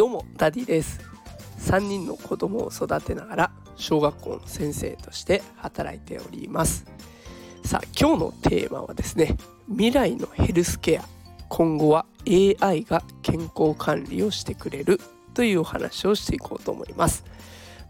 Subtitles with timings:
[0.00, 0.98] どうもダディです。
[1.58, 6.86] 3人の子供を育てながら小学校の先生として働いております。
[7.66, 9.36] さあ今日のテーマはですね
[9.68, 11.04] 未来のヘルスケア
[11.50, 15.02] 今後は AI が健康管理をしてくれる
[15.34, 17.22] というお話をしていこうと思います。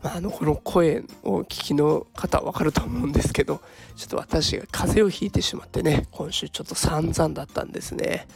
[0.03, 3.61] まあ、あのこの声お聞きの方はわかると思うんですけど
[3.95, 8.27] ちょっと私が風邪をひいてしまってね今週ちょっと散々だったんですね。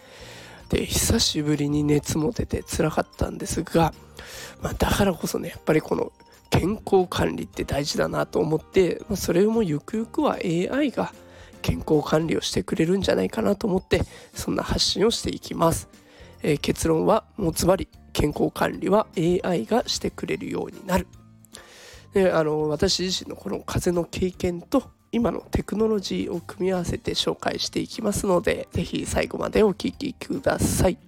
[0.75, 3.95] で久しぶりに熱も出て辛かったんですが、
[4.61, 6.13] まあ、だからこそねやっぱりこの
[6.51, 11.13] 健康管理って大事だなと思って、まあ、それもゆくゆくは AI が
[11.63, 14.03] 健康管理をしてくれるんじゃないかなと思って
[14.35, 15.89] そんな発信をしていきます、
[16.43, 21.07] えー、結論はもうズバリ健康管理は AI がしてくれるようになる。
[22.15, 30.99] であの私自身のこの風の経験と今のテクノロジーを組み合わせて紹介していきますので是非最後までお聴きください。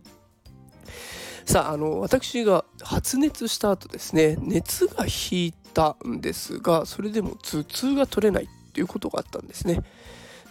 [1.45, 9.83] さああの私が発熱した後ですね熱が引いたんですがそれでも頭痛が取れないっていうことがあったんですね。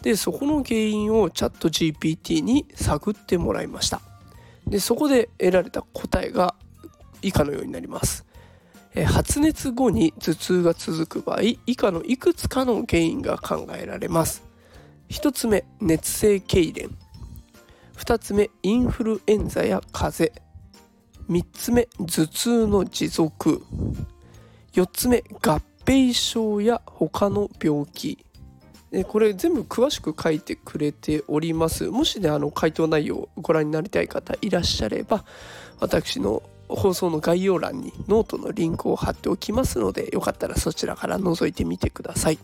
[0.02, 4.02] でそこの原因をチャット GPT に探ってもらいました。
[4.68, 6.56] でそこで得られた答えが
[7.22, 8.25] 以下のようになります。
[9.04, 14.44] 発熱後に頭痛が続く場合以下のいくつかの原因が考えられます。
[15.10, 16.90] 1つ目熱性痙攣
[17.98, 20.46] 2つ目インフルエンザや風邪。
[21.30, 23.64] 3つ目頭痛の持続。
[24.74, 28.24] 4つ目合併症や他の病気。
[29.08, 31.88] これ全部詳しく書いてくれております。
[31.88, 35.26] もしねあの回答内容をご覧になりたい方いらっしゃれば
[35.80, 42.40] 私の放送の概要欄にノートのリンクを貼っておきますのでよかったらそちらから覗いてみてください。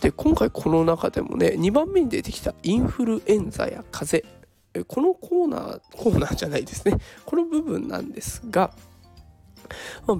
[0.00, 4.38] で今回この中でもね2番目に出てきたインフルエンザや風邪。
[4.86, 6.98] このコーナーコーナーじゃないですね。
[7.24, 8.72] この部分なんですが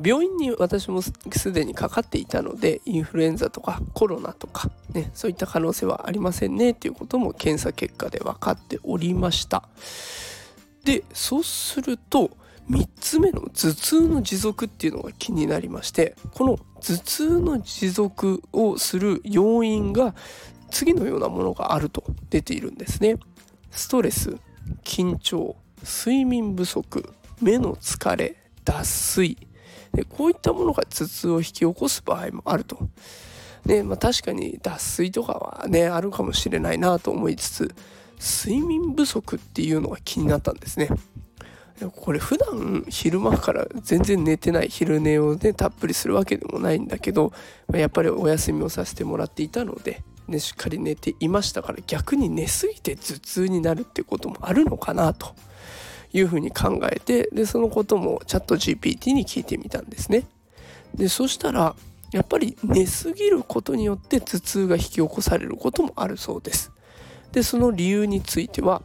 [0.04, 1.12] 病院に私もす
[1.52, 9.68] でにかかっていたのでインフルエンザとかコロナとか、ね、そういった可能性はありませんねということも検査結果で分かっておりました。
[10.84, 12.30] でそうすると
[12.70, 20.14] 3つ目の頭痛の持続っていうのが気になりましてこの頭痛の持続をする要因が
[20.70, 23.16] 次のようなものがあると出ているんですね。
[23.70, 24.36] ストレス
[24.84, 29.38] 緊張睡眠不足目の疲れ脱水
[29.94, 32.78] でこういったものが頭痛を引き起こす場合もあると。
[33.64, 37.74] ねまあ、確かに脱水とかはねあるかもしれないなと思いつつ
[38.44, 40.88] 睡眠不足っていうのが気になったんですね。
[41.86, 47.32] これ普段昼間から全然寝てない昼寝をねたっぷりするわけでもないんだけど
[47.72, 55.34] やっぱりお休みをさせてもらっていたので、ね、しっかり寝ていましたから逆に寝すぎて頭痛になるってこともあるのかなと
[56.12, 60.26] いうふうに考えてでそのこともチャット GPT に聞いてみたんですね。
[60.94, 61.76] でそしたら
[62.12, 66.72] やっぱり寝すぎることによって頭痛が引き起こされることもあるそうです。
[67.32, 68.82] でその理由については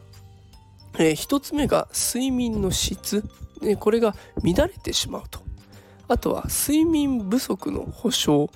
[0.98, 3.24] えー、1つ目が睡眠の質、
[3.60, 5.40] ね、これが乱れてしまうと。
[6.06, 8.50] あとは睡眠不足の保障、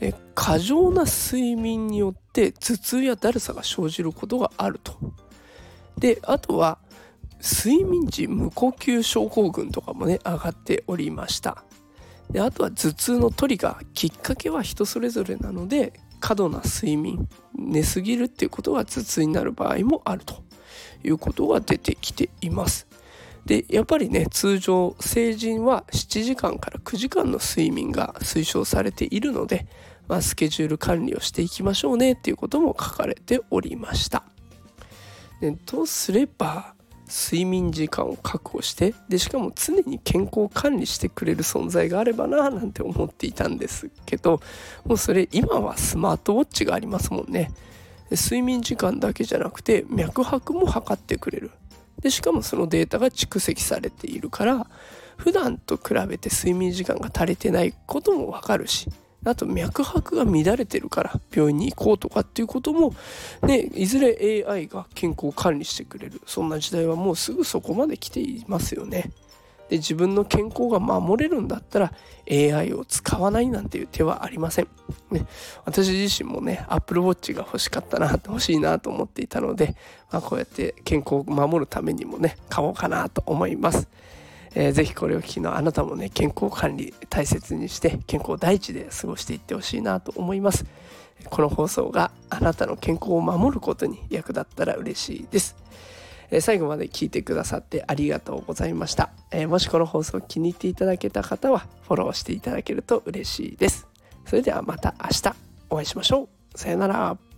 [0.00, 4.94] え、過剰な睡眠によって頭痛やだるさが生じることがあると。
[5.98, 6.78] であとは
[7.40, 11.64] 睡眠時無呼吸症候群とかもね上がっておりました。
[12.30, 20.42] であとは頭痛のトリガーきっかけは人それぞれなので過度な睡眠寝すぎるっていうことが頭痛になる場合もあると。
[21.04, 22.86] いうことが出てきています。
[23.46, 29.66] でやっぱりね通常成人は7時間から9時間の睡眠が推奨されているので、
[30.06, 34.22] まあ、スケジュール管理をしていきましょうねっていうことも書かれておりました。
[35.40, 36.74] でどうすれば
[37.12, 44.40] 睡眠時間を確保してでしかも常に健康管理してくれる存在があればななんて思っていたんですけど
[44.86, 47.50] もうそれ今はスマートウォッチがありますもんね。
[48.16, 51.50] 睡眠時間だけじゃなくて脈拍も測ってくれる
[52.00, 54.66] でしかもそのデータが蓄積されているから
[55.16, 58.90] 普段と比べて睡眠時間が足りてないこともわかるし
[59.24, 62.92] あと脈拍が乱れてるから病院に行こうとかっていうことも
[63.42, 69.10] ねいずれ AI が健康を管理してくれるそんな時代はもうすぐそこまで来ていますよね。
[69.72, 71.94] で自分の健康が守れるんだったら
[72.30, 74.68] AI を使わないなんていう手はありません。
[75.10, 75.24] ね、
[75.64, 79.74] 私自身もね Apple Watch が欲しかったな欲しいなと思っていたので、
[80.10, 83.88] まあ、こうやって健康を守るためにもね買おうかなと思います。
[84.54, 90.66] えー、ぜひこれを聞きのあなたもね健康管理大切にして健康第一で過ごしていってほしいなと思います。
[91.30, 95.56] この放送があなたの健康を守ることに役立ったら嬉しいです。
[96.32, 103.86] え最後まで聞いてくださってありがとうございました、えもしこの放送気に入っていただけた方はフォローしていただけると嬉しいです。
[104.24, 105.34] それではまた明日。
[105.70, 106.58] お会いしましょう。
[106.58, 107.31] さよなら。